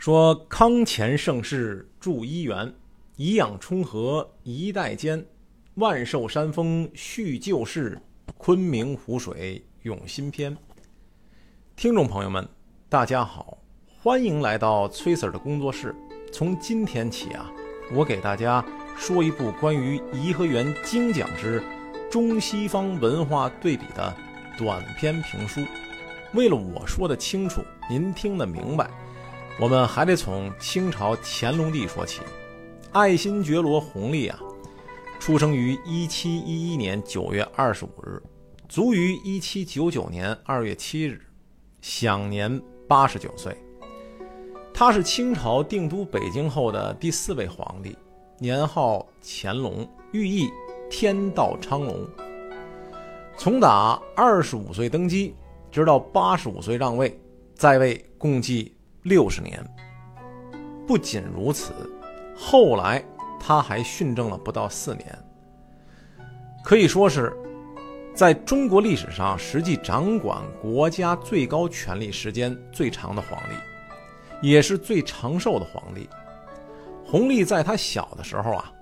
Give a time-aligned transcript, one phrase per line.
[0.00, 2.74] 说康乾盛世筑伊园，
[3.16, 5.22] 颐养冲和一代间，
[5.74, 8.00] 万寿山峰续旧事，
[8.38, 10.56] 昆明湖水永新篇。
[11.76, 12.48] 听众朋友们，
[12.88, 13.58] 大家好，
[14.02, 15.94] 欢迎来到崔 Sir 的工作室。
[16.32, 17.52] 从今天起啊，
[17.92, 18.64] 我给大家
[18.96, 21.62] 说一部关于颐和园精讲之
[22.10, 24.16] 中西方文化对比的
[24.56, 25.60] 短篇评书。
[26.32, 28.90] 为了我说的清楚，您听得明白。
[29.60, 32.22] 我们还得从清朝乾隆帝说起，
[32.92, 34.40] 爱新觉罗弘历啊，
[35.18, 38.22] 出生于一七一一年九月二十五日，
[38.70, 41.20] 卒于一七九九年二月七日，
[41.82, 43.54] 享年八十九岁。
[44.72, 47.94] 他是清朝定都北京后的第四位皇帝，
[48.38, 50.48] 年号乾隆，寓意
[50.88, 52.08] 天道昌隆。
[53.36, 55.34] 从打二十五岁登基，
[55.70, 57.20] 直到八十五岁让位，
[57.54, 58.74] 在位共计。
[59.02, 59.64] 六十年。
[60.86, 61.72] 不仅如此，
[62.36, 63.04] 后来
[63.38, 65.18] 他还训政了不到四年，
[66.64, 67.32] 可以说是
[68.12, 76.08] 在中国历史上实际掌管国家最高权力时间最长的皇帝，也是最长寿的皇帝。
[77.04, 78.72] 弘历在他小的时候啊，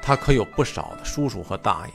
[0.00, 1.92] 他可有不少的叔叔和大爷。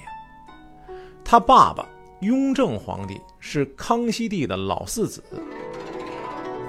[1.26, 1.88] 他爸爸
[2.22, 5.24] 雍正皇帝是康熙帝的老四子。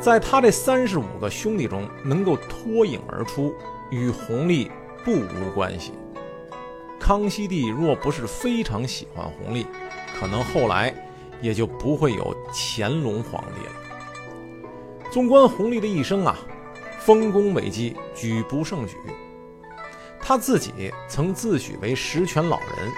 [0.01, 3.55] 在他这三十五个兄弟中，能够脱颖而出，
[3.91, 4.71] 与弘历
[5.05, 5.93] 不无关系。
[6.99, 9.67] 康熙帝若不是非常喜欢弘历，
[10.19, 10.95] 可能后来
[11.43, 13.73] 也就不会有乾隆皇帝了。
[15.11, 16.39] 纵观弘历的一生啊，
[16.99, 18.97] 丰功伟绩举不胜举。
[20.19, 22.91] 他自己曾自诩为十全老人，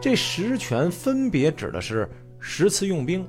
[0.00, 3.26] 这十全分别指的是十次用兵。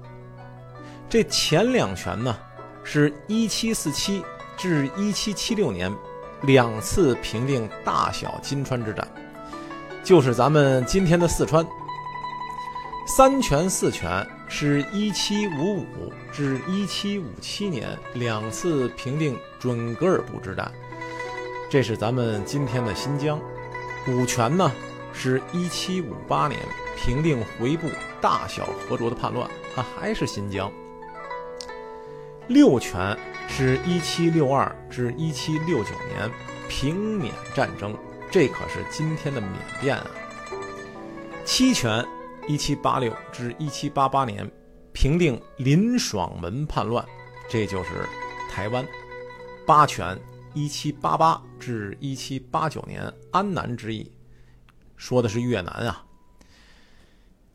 [1.08, 2.38] 这前两全呢？
[2.84, 4.24] 是1747
[4.58, 5.96] 至1776年
[6.42, 9.08] 两次平定大小金川之战，
[10.04, 11.66] 就是咱们今天的四川。
[13.08, 15.84] 三全四全是1755
[16.32, 20.72] 至1757年两次平定准噶尔部之战，
[21.70, 23.40] 这是咱们今天的新疆。
[24.08, 24.72] 五全呢
[25.12, 26.60] 是1758年
[26.96, 27.88] 平定回部
[28.22, 30.72] 大小和卓的叛乱，它还是新疆。
[32.50, 33.16] 六全
[33.48, 36.28] 是一七六二至一七六九年
[36.68, 37.96] 平缅战争，
[38.32, 40.08] 这可是今天的缅甸啊。
[41.46, 42.04] 七全
[42.48, 44.50] 一七八六至一七八八年
[44.94, 47.06] 平定林爽文叛乱，
[47.48, 47.90] 这就是
[48.50, 48.84] 台湾。
[49.68, 50.20] 八全
[50.56, 54.12] 一七八八至一七八九年安南之役，
[54.98, 56.04] 说的是越南啊。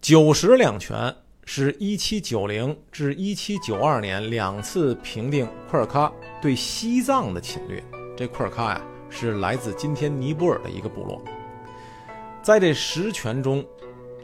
[0.00, 1.16] 九十两全。
[1.46, 6.10] 是1790至1792年两次平定库尔喀
[6.40, 7.82] 对西藏的侵略。
[8.16, 11.22] 这库尔喀呀，是来自今天尼泊尔的一个部落。
[12.42, 13.64] 在这十全中，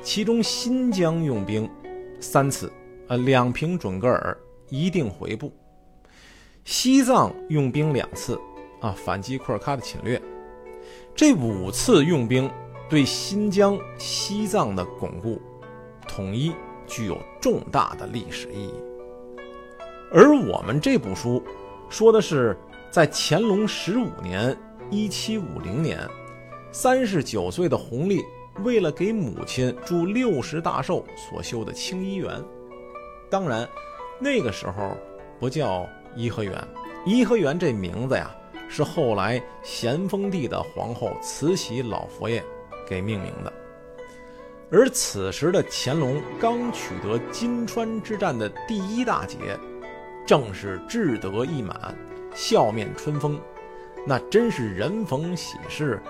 [0.02, 1.68] 其中新疆用兵
[2.20, 2.72] 三次，
[3.08, 4.36] 呃，两平准噶尔，
[4.68, 5.50] 一定回部；
[6.64, 8.40] 西藏用兵两次，
[8.80, 10.20] 啊，反击库尔喀的侵略。
[11.14, 12.50] 这五次用兵
[12.88, 15.40] 对新疆、西藏的巩固、
[16.08, 16.52] 统一。
[16.90, 18.74] 具有重大的历史意义，
[20.12, 21.40] 而我们这部书
[21.88, 22.58] 说的是
[22.90, 24.54] 在乾隆十五年
[24.90, 26.00] （一七五零年），
[26.72, 28.20] 三十九岁的弘历
[28.64, 32.42] 为了给母亲祝六十大寿所修的清漪园。
[33.30, 33.66] 当然，
[34.18, 34.96] 那个时候
[35.38, 36.52] 不叫颐和园，
[37.06, 38.34] 颐和园这名字呀，
[38.68, 42.44] 是后来咸丰帝的皇后慈禧老佛爷
[42.88, 43.52] 给命名的。
[44.72, 49.36] 而此时的乾隆刚取得金川之战的第一大捷，
[50.24, 51.92] 正是志得意满、
[52.34, 53.40] 笑面春风，
[54.06, 56.00] 那真是人逢喜事。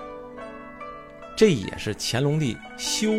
[1.35, 3.09] 这也是乾隆帝修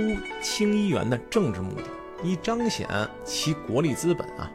[0.40, 1.82] 清漪园的政治目的，
[2.22, 2.86] 以彰显
[3.24, 4.48] 其国力资本啊。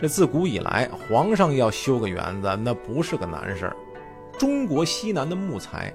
[0.00, 3.76] 这自古以来，皇上要修个园子，那不是个难事儿。
[4.38, 5.92] 中国西南的木材，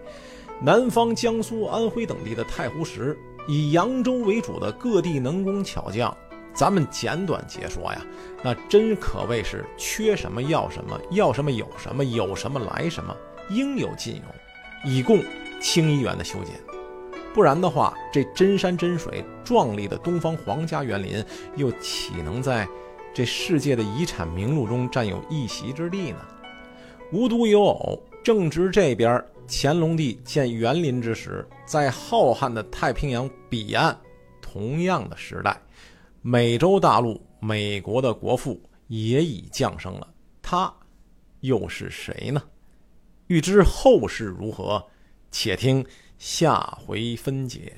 [0.59, 3.17] 南方江苏、安徽等地的太湖石。
[3.47, 6.15] 以扬州为主的各地能工巧匠，
[6.53, 8.05] 咱们简短截说呀，
[8.43, 13.15] 那真可谓是缺什么要什么，要什么有什么，有什么来什么，
[13.49, 15.23] 应有尽有，以供
[15.61, 16.55] 清漪园的修建。
[17.33, 21.23] 不然的话，这真山真水、壮丽的东方皇家园林，
[21.55, 22.67] 又岂能在
[23.13, 26.19] 这世界的遗产名录中占有一席之地呢？
[27.13, 29.23] 无独有偶，正值这边。
[29.53, 33.99] 乾隆帝建园林之时，在浩瀚的太平洋彼岸，
[34.41, 35.61] 同样的时代，
[36.21, 40.07] 美洲大陆美国的国父也已降生了。
[40.41, 40.73] 他，
[41.41, 42.41] 又是谁呢？
[43.27, 44.81] 欲知后事如何，
[45.31, 45.85] 且听
[46.17, 47.73] 下回分解。